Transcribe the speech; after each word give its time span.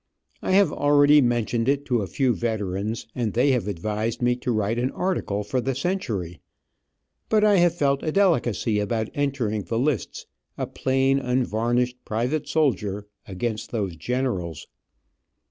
I 0.41 0.53
have 0.53 0.73
already 0.73 1.21
mentioned 1.21 1.69
it 1.69 1.85
to 1.85 2.01
a 2.01 2.07
few 2.07 2.33
veterans, 2.33 3.05
and 3.13 3.33
they 3.33 3.51
have 3.51 3.67
advised 3.67 4.19
me 4.19 4.35
to 4.37 4.51
write 4.51 4.79
an 4.79 4.89
article 4.89 5.43
for 5.43 5.61
the 5.61 5.75
Century, 5.75 6.39
but 7.29 7.43
I 7.43 7.57
have 7.57 7.75
felt 7.75 8.01
a 8.01 8.11
delicacy 8.11 8.79
about 8.79 9.09
entering 9.13 9.61
the 9.61 9.77
lists, 9.77 10.25
a 10.57 10.65
plain, 10.65 11.19
unvarnished 11.19 12.03
private 12.03 12.47
soldier, 12.47 13.05
against 13.27 13.69
those 13.69 13.95
generals. 13.95 14.65